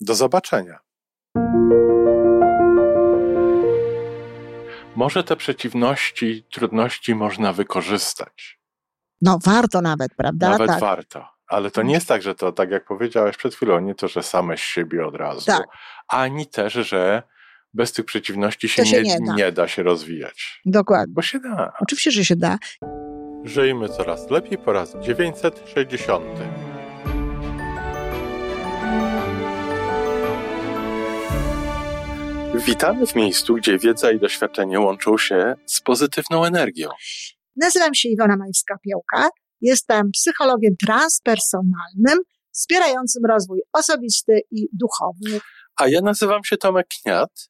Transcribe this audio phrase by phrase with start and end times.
[0.00, 0.78] Do zobaczenia.
[4.96, 8.60] Może te przeciwności, trudności można wykorzystać.
[9.22, 10.50] No warto nawet, prawda?
[10.50, 10.80] Nawet tak.
[10.80, 11.28] warto.
[11.46, 14.22] Ale to nie jest tak, że to, tak jak powiedziałeś przed chwilą, nie to, że
[14.22, 15.68] same z siebie od razu, Tak.
[16.08, 17.22] ani też, że
[17.74, 19.34] bez tych przeciwności się, się nie, nie da.
[19.34, 20.60] nie da się rozwijać.
[20.64, 21.14] Dokładnie.
[21.14, 21.72] Bo się da.
[21.80, 22.58] Oczywiście, że się da.
[23.44, 26.24] Żyjmy coraz lepiej po raz 960.
[32.66, 36.88] Witamy w miejscu, gdzie wiedza i doświadczenie łączą się z pozytywną energią.
[37.56, 39.28] Nazywam się Iwona Majewska-Piołka.
[39.60, 42.18] Jestem psychologiem transpersonalnym,
[42.52, 45.40] wspierającym rozwój osobisty i duchowy.
[45.76, 47.49] A ja nazywam się Tomek Kniat.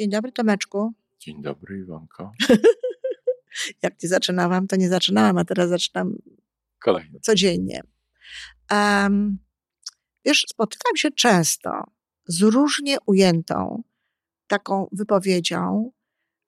[0.00, 0.92] Dzień dobry, Tomeczku.
[1.18, 2.32] Dzień dobry, Iwonko.
[3.82, 6.16] Jak nie zaczynałam, to nie zaczynałam, a teraz zaczynam
[6.78, 7.20] Kolejny.
[7.20, 7.82] codziennie.
[8.70, 9.38] Um,
[10.24, 11.70] wiesz, spotykam się często
[12.26, 13.82] z różnie ujętą
[14.46, 15.92] taką wypowiedzią,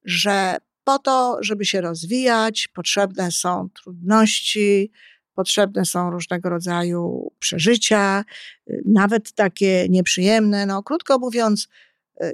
[0.05, 4.93] że po to, żeby się rozwijać, potrzebne są trudności,
[5.35, 8.25] potrzebne są różnego rodzaju przeżycia,
[8.71, 10.67] y, nawet takie nieprzyjemne.
[10.67, 11.69] No, krótko mówiąc,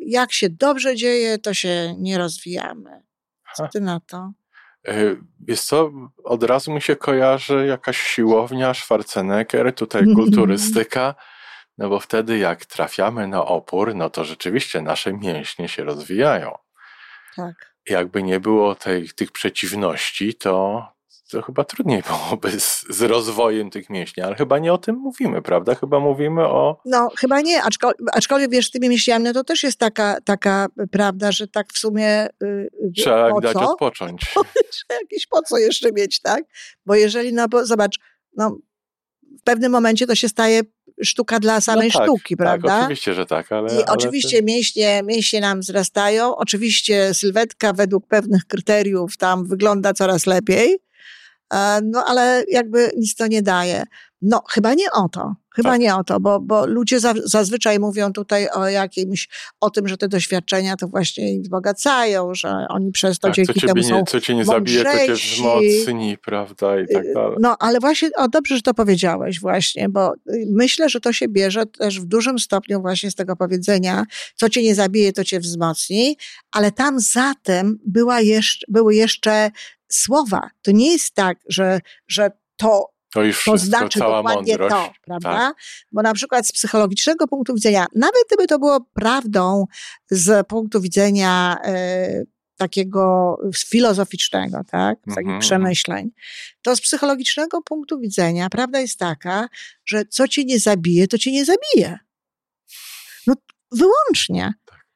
[0.06, 3.02] jak się dobrze dzieje, to się nie rozwijamy.
[3.56, 4.32] Co ty na to?
[4.88, 5.90] E, Wiesz co,
[6.24, 11.14] od razu mi się kojarzy jakaś siłownia, Schwarzenegger, tutaj kulturystyka,
[11.78, 16.58] no bo wtedy jak trafiamy na opór, no to rzeczywiście nasze mięśnie się rozwijają.
[17.36, 17.74] Tak.
[17.88, 20.86] Jakby nie było tej, tych przeciwności, to,
[21.30, 25.42] to chyba trudniej byłoby z, z rozwojem tych mięśni, ale chyba nie o tym mówimy,
[25.42, 25.74] prawda?
[25.74, 26.80] Chyba mówimy o...
[26.84, 30.66] No, chyba nie, aczkolwiek, aczkolwiek wiesz, z tymi mięśniami, no to też jest taka, taka
[30.90, 33.72] prawda, że tak w sumie y, Trzeba po dać co?
[33.72, 34.20] odpocząć.
[34.72, 36.44] Trzeba jakieś po co jeszcze mieć, tak?
[36.86, 37.98] Bo jeżeli, no bo zobacz,
[38.36, 38.58] no
[39.40, 40.60] w pewnym momencie to się staje
[41.02, 42.68] sztuka dla samej no tak, sztuki, prawda?
[42.68, 43.68] Tak, oczywiście, że tak, ale...
[43.68, 50.26] I ale oczywiście mięśnie, mięśnie nam wzrastają, oczywiście sylwetka według pewnych kryteriów tam wygląda coraz
[50.26, 50.78] lepiej,
[51.84, 53.84] no ale jakby nic to nie daje.
[54.22, 55.80] No chyba nie o to, chyba Tak.
[55.80, 59.28] nie o to, bo, bo ludzie za, zazwyczaj mówią tutaj o jakimś,
[59.60, 63.60] o tym, że te doświadczenia to właśnie ich wzbogacają, że oni przez to tak, dzięki
[63.60, 67.36] temu są nie, co cię nie zabije, to cię wzmocni, prawda, i tak Y, dalej.
[67.40, 71.28] No, ale właśnie, o dobrze, że to powiedziałeś właśnie, bo y, myślę, że to się
[71.28, 74.04] bierze też w dużym stopniu właśnie z tego powiedzenia,
[74.34, 76.16] co cię nie zabije, to cię wzmocni,
[76.52, 79.50] ale tam za tym była jeszcze, były jeszcze
[79.88, 80.50] słowa.
[80.62, 84.74] To nie jest tak, że, że to To już to wszystko, znaczy dokładnie mądrość.
[84.74, 85.30] to, prawda?
[85.30, 85.56] Tak.
[85.92, 89.64] Bo na przykład z psychologicznego punktu widzenia, nawet gdyby to było prawdą
[90.10, 92.22] z punktu widzenia e,
[92.56, 96.10] takiego filozoficznego, tak, z takich Mhm, przemyśleń,
[96.62, 99.48] to z psychologicznego punktu widzenia prawda jest taka,
[99.86, 101.98] że co cię nie zabije, to cię nie zabije.
[103.26, 103.34] No
[103.72, 104.52] wyłącznie.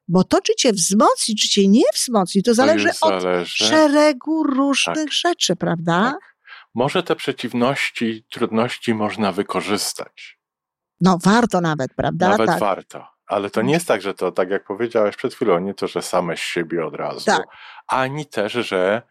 [0.08, 3.64] Bo to, czy cię wzmocni, czy cię nie wzmocni, to To zależy już od zależy.
[3.64, 5.12] szeregu różnych Tak.
[5.12, 6.02] rzeczy, prawda?
[6.12, 6.32] Tak.
[6.74, 10.38] Może te przeciwności, trudności można wykorzystać.
[11.00, 12.28] No warto nawet, prawda?
[12.28, 12.60] Nawet tak.
[12.60, 13.06] warto.
[13.26, 16.02] Ale to nie jest tak, że to, tak jak powiedziałeś przed chwilą, nie to, że
[16.02, 17.24] same z siebie od razu.
[17.24, 17.42] Tak.
[17.88, 19.02] Ani też, że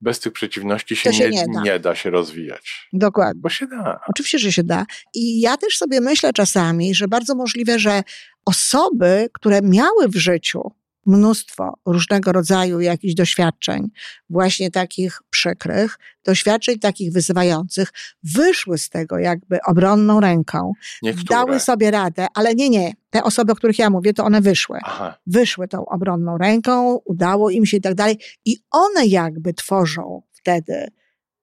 [0.00, 1.60] bez tych przeciwności się, To się nie, nie da.
[1.62, 2.88] nie da się rozwijać.
[2.92, 3.40] Dokładnie.
[3.42, 4.00] Bo się da.
[4.08, 4.84] Oczywiście, że się da.
[5.14, 8.02] I ja też sobie myślę czasami, że bardzo możliwe, że
[8.44, 10.70] osoby, które miały w życiu
[11.06, 13.88] mnóstwo różnego rodzaju jakichś doświadczeń,
[14.30, 17.92] właśnie takich przykrych, doświadczeń takich wyzywających,
[18.22, 20.72] wyszły z tego jakby obronną ręką,
[21.02, 21.26] Niektóre.
[21.38, 24.78] dały sobie radę, ale nie, nie, te osoby, o których ja mówię, to one wyszły.
[24.82, 30.22] Aha, Wyszły tą obronną ręką, udało im się i tak dalej, i one jakby tworzą
[30.32, 30.88] wtedy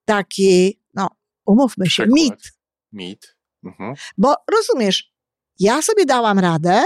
[0.05, 1.07] taki, no,
[1.45, 2.21] umówmy się, Przykład.
[2.21, 2.53] mit.
[2.91, 3.35] mit.
[3.63, 3.93] Mhm.
[4.17, 5.13] Bo rozumiesz,
[5.59, 6.83] ja sobie dałam radę,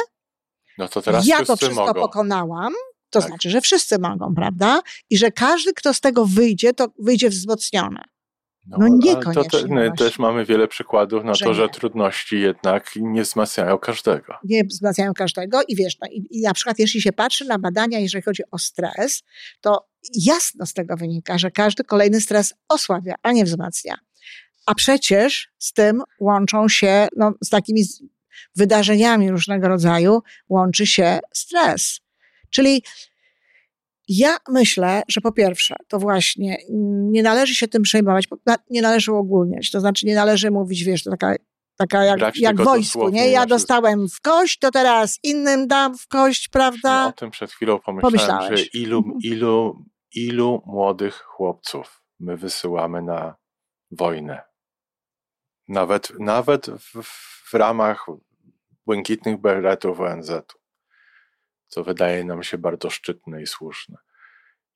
[0.77, 2.01] No to teraz ja to wszystko mogą.
[2.01, 2.73] pokonałam,
[3.09, 3.29] to Tak.
[3.29, 4.81] znaczy, że wszyscy mogą, prawda?
[5.09, 8.01] I że każdy, kto z tego wyjdzie, to wyjdzie wzmocniony.
[8.67, 11.69] no ale niekoniecznie To te, no, też mamy wiele przykładów na Że to, że nie.
[11.69, 14.33] trudności jednak nie wzmacniają każdego.
[14.43, 17.99] Nie wzmacniają każdego i wiesz, no, i, i na przykład jeśli się patrzy na badania,
[17.99, 19.23] jeżeli chodzi o stres,
[19.61, 23.97] to jasno z tego wynika, że każdy kolejny stres osłabia, a nie wzmacnia.
[24.65, 27.83] A przecież z tym łączą się, no, z takimi
[28.55, 31.99] wydarzeniami różnego rodzaju, łączy się stres.
[32.49, 32.83] Czyli
[34.07, 36.57] ja myślę, że po pierwsze, to właśnie
[37.11, 38.27] nie należy się tym przejmować,
[38.69, 39.71] nie należy uogólniać.
[39.71, 41.35] To znaczy, nie należy mówić, wiesz, to taka,
[41.77, 43.19] taka jak, Brać jak wojsku, nie?
[43.29, 43.55] Ja na wszystko.
[43.55, 47.11] dostałem w kość, to teraz innym dam w kość, Ja o prawda?
[47.11, 48.59] tym przed chwilą pomyślałem, Pomyślałeś.
[48.59, 49.17] że ilu, Mhm.
[49.23, 49.85] ilu,
[50.15, 53.35] ilu młodych chłopców my wysyłamy na
[53.91, 54.41] wojnę.
[55.67, 57.03] Nawet, nawet w,
[57.49, 58.05] w ramach
[58.91, 60.59] błękitnych beretów ONZ-u,
[61.67, 63.97] co wydaje nam się bardzo szczytne i słuszne.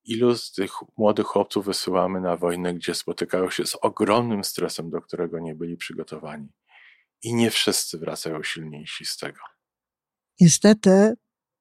[0.03, 5.01] Ilu z tych młodych chłopców wysyłamy na wojnę, gdzie spotykają się z ogromnym stresem, do
[5.01, 6.47] którego nie byli przygotowani.
[7.23, 9.39] I nie wszyscy wracają silniejsi z tego.
[10.41, 11.13] Niestety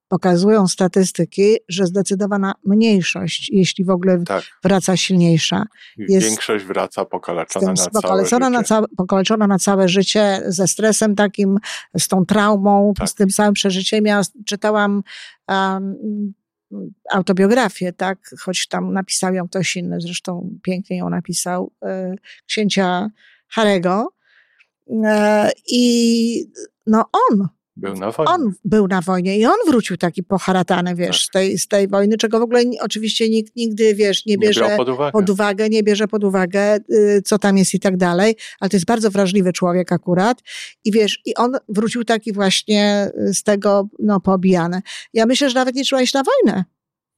[0.09, 4.45] pokazują statystyki, że zdecydowana mniejszość, jeśli w ogóle Tak.
[4.63, 5.65] wraca silniejsza,
[5.97, 8.69] Jest- Większość wraca pokaleczona na całe pokaleczona na, życie.
[8.69, 11.59] całe, pokaleczona na całe życie, ze stresem takim,
[11.99, 13.09] z tą traumą, Tak.
[13.09, 14.05] z tym całym przeżyciem.
[14.07, 15.03] Ja czytałam
[15.49, 15.95] um,
[17.13, 22.15] autobiografię, tak, choć tam napisał ją ktoś inny, zresztą pięknie ją napisał, e,
[22.47, 23.11] księcia
[23.49, 24.09] Harego.
[25.05, 26.45] E, I
[26.87, 28.33] no on Był na wojnie.
[28.33, 31.27] on był na wojnie i on wrócił taki poharatany, wiesz, Tak.
[31.27, 34.61] z, tej, z tej wojny, czego w ogóle oczywiście nikt nigdy, wiesz, nie nie bierze
[34.67, 35.13] brał pod uwagę.
[35.13, 38.77] pod uwagę, nie bierze pod uwagę, y, co tam jest i tak dalej, ale to
[38.77, 40.39] jest bardzo wrażliwy człowiek akurat
[40.85, 44.81] i wiesz, i on wrócił taki właśnie y, z tego, no, poobijany.
[45.13, 46.65] Ja myślę, że nawet nie trzeba iść na wojnę.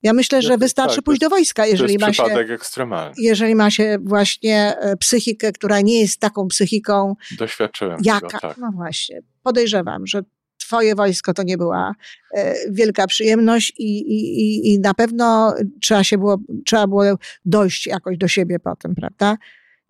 [0.03, 3.15] Ja myślę, że to- wystarczy tak, pójść do wojska, jeżeli ma się, ekstremalny.
[3.19, 8.27] jeżeli ma się właśnie e, psychikę, która nie jest taką psychiką, Doświadczyłem Jaka?
[8.27, 8.59] tego, tak.
[8.59, 9.21] No właśnie.
[9.43, 10.23] Podejrzewam, że
[10.67, 11.95] twoje wojsko to nie była
[12.35, 17.03] e, wielka przyjemność i, i, i- na pewno trzeba się było, trzeba było
[17.45, 19.37] dojść jakoś do siebie potem, prawda?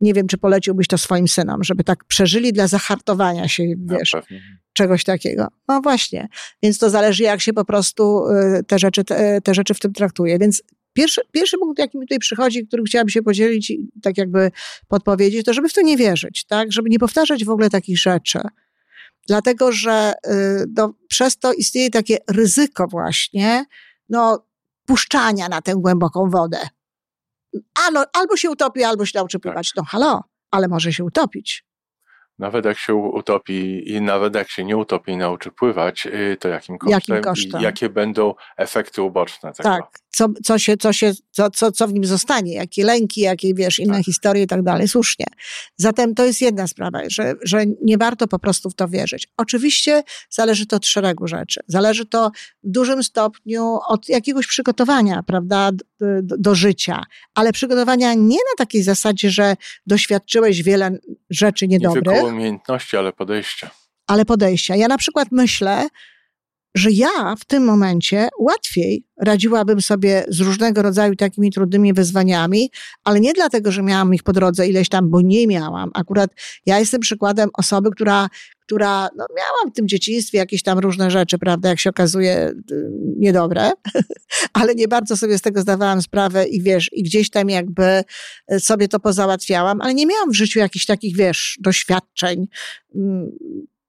[0.00, 4.10] Nie wiem, czy poleciłbyś to swoim synom, żeby tak przeżyli dla zahartowania się, No, wiesz,
[4.10, 4.40] pewnie.
[4.72, 5.48] czegoś takiego.
[5.68, 6.28] No właśnie.
[6.62, 8.26] Więc to zależy, jak się po prostu
[8.58, 10.38] y, te rzeczy, te, te rzeczy w tym traktuje.
[10.38, 10.62] Więc
[10.92, 14.50] pierwszy, pierwszy punkt, jaki mi tutaj przychodzi, którym chciałabym się podzielić i tak jakby
[14.88, 16.72] podpowiedzieć, to żeby w to nie wierzyć, tak?
[16.72, 18.38] Żeby nie powtarzać w ogóle takich rzeczy.
[19.26, 23.64] Dlatego, że y, no, przez to istnieje takie ryzyko właśnie,
[24.08, 24.46] no,
[24.86, 26.58] puszczania na tę głęboką wodę.
[27.86, 29.72] Albo, albo się utopi, albo się nauczy pływać.
[29.76, 31.65] No halo, ale może się utopić.
[32.38, 36.48] Nawet jak się utopi i nawet jak się nie utopi i nauczy pływać, y, to
[36.48, 37.62] jakim kosztem, Jakim kosztem?
[37.62, 39.68] jakie będą efekty uboczne tego.
[39.68, 39.84] Tak,
[40.16, 43.78] co, co, się, co, się, co, co, co w nim zostanie, jakie lęki, jakie wiesz,
[43.78, 44.04] inne Tak.
[44.04, 45.26] historie i tak dalej, słusznie.
[45.76, 49.28] Zatem to jest jedna sprawa, że, że nie warto po prostu w to wierzyć.
[49.36, 51.60] Oczywiście zależy to od szeregu rzeczy.
[51.66, 52.30] Zależy to
[52.64, 55.70] w dużym stopniu od jakiegoś przygotowania, prawda,
[56.22, 57.02] do, do, życia,
[57.34, 59.56] ale przygotowania nie na takiej zasadzie, że
[59.86, 60.98] doświadczyłeś wiele
[61.30, 61.68] rzeczy
[62.26, 63.70] Nie umiejętności, ale podejścia.
[64.06, 64.76] ale podejścia.
[64.76, 65.88] Ja na przykład myślę,
[66.76, 72.70] że ja w tym momencie łatwiej radziłabym sobie z różnego rodzaju takimi trudnymi wyzwaniami,
[73.04, 75.90] ale nie dlatego, że miałam ich po drodze ileś tam, bo nie miałam.
[75.94, 76.30] Akurat
[76.66, 78.28] ja jestem przykładem osoby, która,
[78.66, 82.90] która no, miała w tym dzieciństwie jakieś tam różne rzeczy, prawda, jak się okazuje, y,
[83.18, 83.70] niedobre,
[84.52, 88.04] ale nie bardzo sobie z tego zdawałam sprawę i wiesz, i gdzieś tam jakby
[88.52, 92.46] y, sobie to pozałatwiałam, ale nie miałam w życiu jakichś takich, wiesz, doświadczeń,
[92.94, 93.30] mm,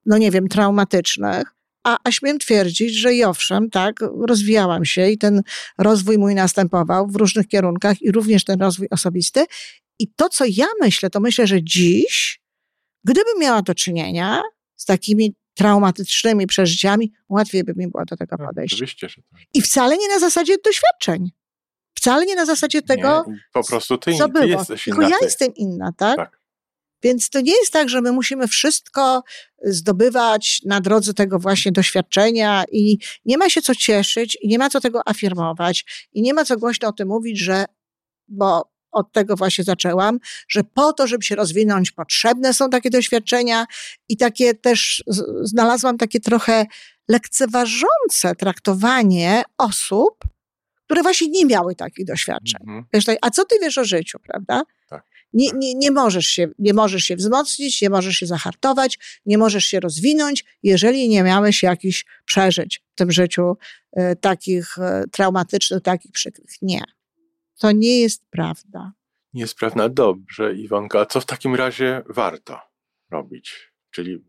[0.06, 1.54] no nie wiem, traumatycznych.
[1.84, 5.42] A, a śmiem twierdzić, że i owszem, tak, rozwijałam się i ten
[5.78, 9.44] rozwój mój następował w różnych kierunkach i również ten rozwój osobisty.
[9.98, 12.40] I to, co ja myślę, to myślę, że dziś,
[13.04, 14.42] gdybym miała do czynienia
[14.78, 18.74] z takimi traumatycznymi przeżyciami, łatwiej by mi było do tego No, podejść.
[18.74, 19.40] Oczywiście, że tak.
[19.54, 21.30] I wcale nie na zasadzie doświadczeń.
[21.94, 24.44] Wcale nie na zasadzie tego, nie, po prostu ty, co ty było.
[24.46, 25.10] jesteś Tylko inna.
[25.10, 25.24] ja ty.
[25.24, 26.16] jestem inna, tak?
[26.16, 26.38] Tak.
[27.02, 29.22] Więc to nie jest tak, że my musimy wszystko
[29.64, 34.70] zdobywać na drodze tego właśnie doświadczenia i nie ma się co cieszyć i nie ma
[34.70, 37.64] co tego afirmować i nie ma co głośno o tym mówić, że,
[38.28, 40.18] bo od tego właśnie zaczęłam,
[40.48, 43.66] że po to, żeby się rozwinąć, potrzebne są takie doświadczenia
[44.08, 45.04] i takie też
[45.42, 46.66] znalazłam takie trochę
[47.08, 50.24] lekceważące traktowanie osób,
[50.84, 52.60] które właśnie nie miały takich doświadczeń.
[52.60, 52.84] Mhm.
[52.92, 54.62] Wiesz, tak, a co ty wiesz o życiu, prawda?
[54.88, 55.04] Tak.
[55.32, 59.64] Nie, nie, nie, możesz się, nie możesz się wzmocnić, nie możesz się zahartować, nie możesz
[59.64, 63.56] się rozwinąć, jeżeli nie miałeś jakichś przeżyć w tym życiu
[63.92, 66.50] e, takich e, traumatycznych, takich przykrych.
[66.62, 66.82] Nie.
[67.58, 68.92] To nie jest prawda.
[69.34, 69.88] Nie jest prawda.
[69.88, 71.00] Dobrze, Iwonka.
[71.00, 72.60] A co w takim razie warto
[73.10, 73.72] robić?
[73.90, 74.24] Czyli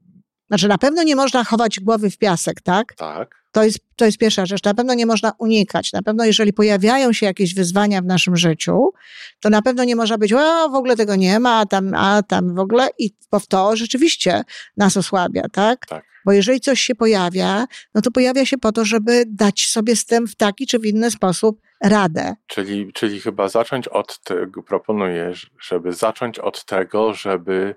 [0.47, 2.93] znaczy, na pewno nie można chować głowy w piasek, tak?
[2.95, 3.39] Tak.
[3.51, 4.63] To jest, to jest pierwsza rzecz.
[4.63, 5.93] Na pewno nie można unikać.
[5.93, 8.91] Na pewno, jeżeli pojawiają się jakieś wyzwania w naszym życiu,
[9.39, 12.23] to na pewno nie można być, o, w ogóle tego nie ma, a tam, a
[12.23, 12.89] tam w ogóle.
[12.99, 14.41] I bo to rzeczywiście
[14.77, 15.85] nas osłabia, tak?
[15.85, 16.05] Tak.
[16.25, 20.05] Bo jeżeli coś się pojawia, no to pojawia się po to, żeby dać sobie z
[20.05, 22.35] tym w taki czy w inny sposób radę.
[22.47, 27.75] Czyli, czyli chyba zacząć od tego, proponuję, żeby zacząć od tego, żeby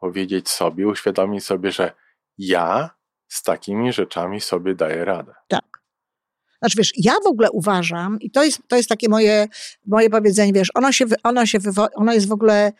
[0.00, 1.92] powiedzieć sobie, uświadomić sobie, że
[2.38, 2.90] ja
[3.28, 5.34] z takimi rzeczami sobie daję radę.
[5.48, 5.82] Tak.
[6.58, 9.48] Znaczy, wiesz, ja w ogóle uważam, i to jest, to jest takie moje,
[9.86, 11.58] moje powiedzenie, wiesz, ono się, ono się,
[11.94, 12.72] ono jest w ogóle,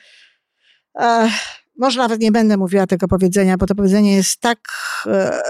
[0.98, 1.30] e,
[1.78, 4.58] może nawet nie będę mówiła tego powiedzenia, bo to powiedzenie jest tak,
[5.06, 5.42] e,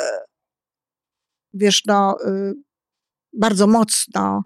[1.55, 2.53] wiesz, no, e,
[3.33, 4.43] bardzo mocno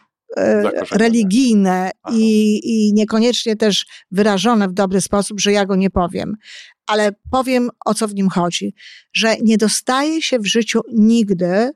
[0.91, 6.37] religijne i, i niekoniecznie też wyrażone w dobry sposób, że ja go nie powiem.
[6.87, 8.75] Ale powiem o co w nim chodzi,
[9.13, 11.71] że nie dostaje się w życiu nigdy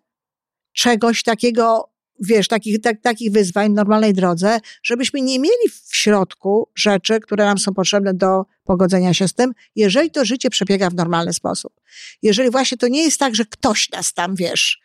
[0.72, 1.90] czegoś takiego,
[2.20, 7.44] wiesz, takich, tak, takich wyzwań w normalnej drodze, żebyśmy nie mieli w środku rzeczy, które
[7.44, 11.72] nam są potrzebne do pogodzenia się z tym, jeżeli to życie przebiega w normalny sposób.
[12.22, 14.80] Jeżeli właśnie to nie jest tak, że ktoś nas tam, wiesz,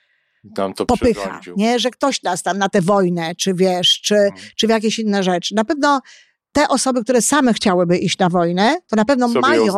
[0.75, 1.80] to popycha, nie?
[1.80, 4.34] że ktoś nas tam na tę wojnę, czy wiesz, czy, hmm.
[4.56, 5.56] czy w jakieś inne rzeczy.
[5.56, 6.02] Na pewno
[6.52, 9.74] te osoby, które same chciałyby iść na wojnę, to na pewno sobie mają,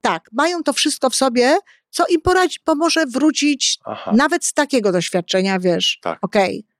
[0.00, 1.56] tak, mają to wszystko w sobie,
[1.90, 4.12] co im poradzi, pomoże wrócić Aha.
[4.16, 6.18] nawet z takiego doświadczenia, wiesz, tak.
[6.22, 6.58] okej.
[6.58, 6.74] Okay.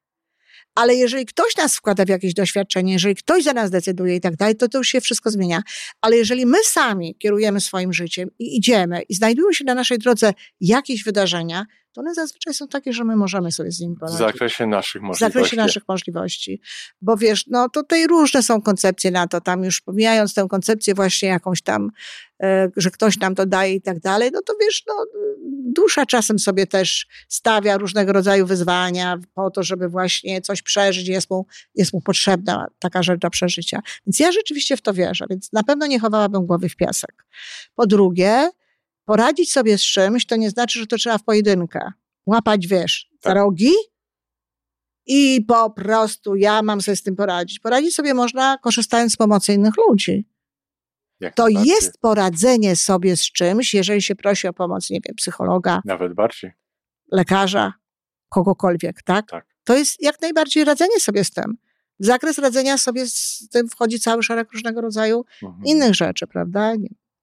[0.75, 4.37] Ale jeżeli ktoś nas wkłada w jakieś doświadczenie, jeżeli ktoś za nas decyduje i tak
[4.37, 5.63] dalej, to to już się wszystko zmienia.
[6.01, 10.33] Ale jeżeli my sami kierujemy swoim życiem i idziemy i znajdują się na naszej drodze
[10.61, 14.17] jakieś wydarzenia, to one zazwyczaj są takie, że my możemy sobie z nimi poradzić.
[14.17, 15.25] W zakresie naszych możliwości.
[15.25, 16.61] W zakresie naszych możliwości.
[17.03, 21.29] Bo wiesz, no tutaj różne są koncepcje na to, tam już pomijając tę koncepcję właśnie
[21.29, 21.91] jakąś tam,
[22.43, 24.95] e, że ktoś nam to daje i tak dalej, no to wiesz, no
[25.75, 31.31] dusza czasem sobie też stawia różnego rodzaju wyzwania po to, żeby właśnie coś przeżyć, jest
[31.31, 33.81] mu, jest mu potrzebna taka rzecz do przeżycia.
[34.07, 37.27] Więc ja rzeczywiście w to wierzę, więc na pewno nie chowałabym głowy w piasek.
[37.75, 38.51] Po drugie,
[39.05, 41.93] poradzić sobie z czymś, to nie znaczy, że to trzeba w pojedynkę.
[42.27, 43.35] Łapać, wiesz, tak.
[43.35, 43.73] rogi
[45.07, 47.59] i po prostu ja mam sobie z tym poradzić.
[47.59, 50.27] Poradzić sobie można korzystając z pomocy innych ludzi.
[51.21, 55.81] Jak to jest poradzenie sobie z czymś, jeżeli się prosi o pomoc, nie wiem, psychologa.
[55.85, 56.53] Nawet bardziej.
[57.13, 57.73] Lekarza,
[58.29, 59.31] kogokolwiek, tak?
[59.31, 59.47] tak?
[59.65, 61.57] To jest jak najbardziej radzenie sobie z tym.
[62.01, 65.65] W zakres radzenia sobie z tym wchodzi cały szereg różnego rodzaju mhm.
[65.65, 66.73] innych rzeczy, prawda?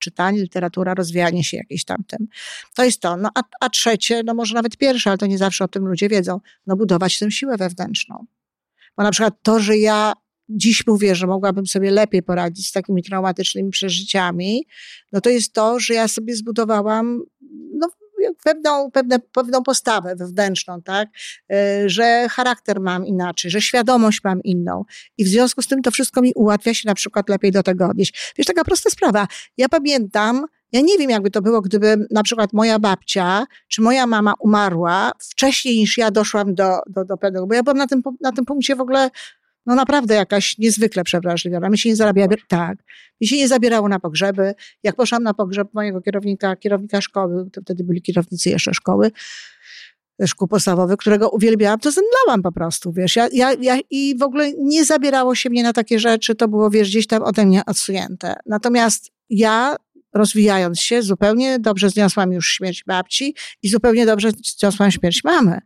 [0.02, 2.28] Czytanie, literatura, rozwijanie się jakieś tamtym.
[2.76, 3.18] To jest to.
[3.18, 6.10] No, a, a trzecie, no może nawet pierwsze, ale to nie zawsze o tym ludzie
[6.10, 8.26] wiedzą, no budować tę siłę wewnętrzną.
[8.98, 10.14] Bo na przykład to, że ja
[10.50, 14.66] dziś mówię, że mogłabym sobie lepiej poradzić z takimi traumatycznymi przeżyciami,
[15.12, 17.22] no to jest to, że ja sobie zbudowałam
[17.74, 17.90] no,
[18.44, 21.10] pewną, pewne, pewną postawę wewnętrzną, tak?
[21.52, 24.86] E, że charakter mam inaczej, że świadomość mam inną.
[25.18, 27.86] I w związku z tym to wszystko mi ułatwia się na przykład lepiej do tego
[27.88, 28.34] odnieść.
[28.38, 29.28] Wiesz, taka prosta sprawa.
[29.58, 34.08] Ja pamiętam, ja nie wiem, jakby to było, gdyby na przykład moja babcia czy moja
[34.08, 38.02] mama umarła wcześniej niż ja doszłam do, do, do pewnego, bo ja byłam na tym,
[38.22, 39.10] na tym punkcie w ogóle
[39.66, 41.70] no naprawdę jakaś niezwykle przewrażliwiona.
[41.70, 42.78] Mi się nie zarabia, tak,
[43.22, 44.54] mi się nie zabierało na pogrzeby.
[44.84, 49.12] Jak poszłam na pogrzeb mojego kierownika, kierownika szkoły, to wtedy byli kierownicy jeszcze szkoły,
[50.28, 53.16] szkół podstawowych, którego uwielbiałam, to zemdlałam po prostu, wiesz.
[53.16, 56.70] Ja, ja, ja, I w ogóle nie zabierało się mnie na takie rzeczy, to było,
[56.70, 58.36] wiesz, gdzieś tam ode mnie odsunięte.
[58.46, 59.76] Natomiast ja
[60.14, 65.62] rozwijając się, zupełnie dobrze zniosłam już śmierć babci i zupełnie dobrze zniosłam śmierć mamy.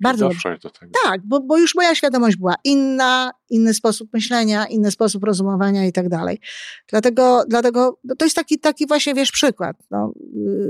[0.00, 0.58] Bardzo dobrze.
[0.62, 0.92] do tego.
[1.04, 5.92] Tak, bo, bo już moja świadomość była inna, inny sposób myślenia, inny sposób rozumowania i
[5.92, 6.40] tak dalej.
[6.88, 10.12] Dlatego, dlatego no to jest taki, taki właśnie, wiesz, przykład no,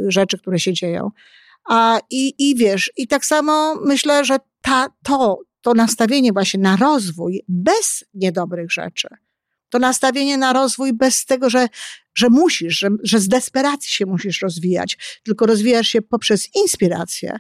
[0.06, 1.11] y, rzeczy, które się dzieją.
[1.68, 6.76] A, i, I wiesz, i tak samo myślę, że ta, to, to nastawienie właśnie na
[6.76, 9.09] rozwój bez niedobrych rzeczy,
[9.71, 11.68] to nastawienie na rozwój bez tego, że,
[12.14, 17.38] że musisz, że, że z desperacji się musisz rozwijać, tylko rozwijasz się poprzez inspirację,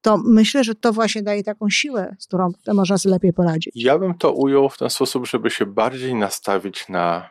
[0.00, 3.72] to myślę, że to właśnie daje taką siłę, z którą można sobie lepiej poradzić.
[3.74, 7.30] Ja bym to ujął w ten sposób, żeby się bardziej nastawić na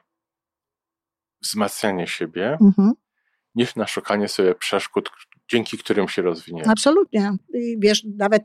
[1.41, 2.93] wzmacnianie siebie, mhm.
[3.55, 5.09] niż na szukanie sobie przeszkód,
[5.51, 6.63] dzięki którym się rozwinie.
[6.67, 7.31] Absolutnie.
[7.53, 8.43] I wiesz, nawet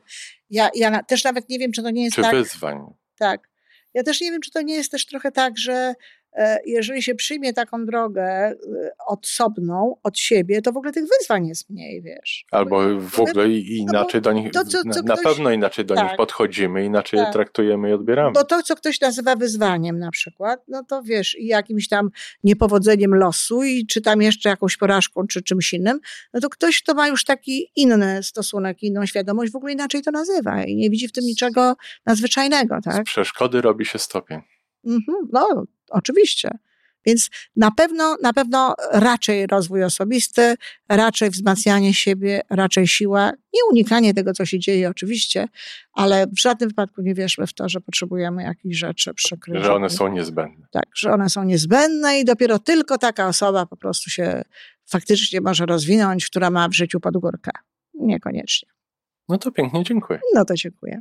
[0.51, 2.35] ja, ja też nawet nie wiem, czy to nie jest czy tak.
[2.35, 2.79] wyzwań.
[3.19, 3.49] Tak.
[3.95, 5.95] Ja też nie wiem, czy to nie jest też trochę tak, że
[6.67, 8.57] jeżeli się przyjmie taką drogę e,
[9.07, 12.45] osobną od siebie, to w ogóle tych wyzwań jest mniej, wiesz.
[12.51, 16.09] Albo w ogóle inaczej do nich, to, co, co na, ktoś, pewno inaczej do tak,
[16.09, 17.27] nich podchodzimy, inaczej tak.
[17.27, 18.33] je traktujemy i odbieramy.
[18.33, 22.11] Bo to, co ktoś nazywa wyzwaniem na przykład, no to wiesz, i jakimś tam
[22.45, 26.01] niepowodzeniem losu i czy tam jeszcze jakąś porażką, czy czymś innym,
[26.35, 30.11] no to ktoś, kto ma już taki inny stosunek, inną świadomość, w ogóle inaczej to
[30.11, 31.75] nazywa i nie widzi w tym niczego
[32.07, 33.03] nadzwyczajnego, tak?
[33.03, 34.41] Z przeszkody robi się stopień.
[34.85, 36.51] Mhm, no, oczywiście.
[37.07, 40.55] Więc na pewno, na pewno raczej rozwój osobisty,
[40.89, 45.49] raczej wzmacnianie siebie, raczej siła, nie unikanie tego, co się dzieje oczywiście,
[45.93, 49.65] ale w żadnym wypadku nie wierzmy w to, że potrzebujemy jakichś rzeczy przykryć.
[49.65, 50.67] Że one są niezbędne.
[50.71, 54.43] Tak, że one są niezbędne i dopiero tylko taka osoba po prostu się
[54.87, 57.51] faktycznie może rozwinąć, która ma w życiu podgórkę.
[57.95, 58.69] Niekoniecznie.
[59.29, 60.21] No to pięknie dziękuję.
[60.35, 61.01] No to dziękuję.